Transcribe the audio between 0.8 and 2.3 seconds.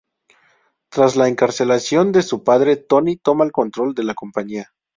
Tras la encarcelación de